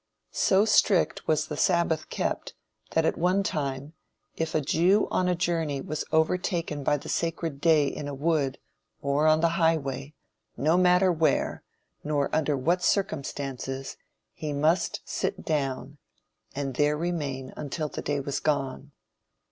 [0.33, 2.55] So strict was the sabbath kept,
[2.95, 3.93] that at one time
[4.35, 8.57] "if a Jew on a journey was overtaken by the 'sacred day' in a wood,
[9.03, 10.15] or on the highway,
[10.57, 11.61] no matter where,
[12.03, 13.95] nor under what circumstances,
[14.33, 15.99] he must sit down,"
[16.55, 18.93] and there remain until the day was gone.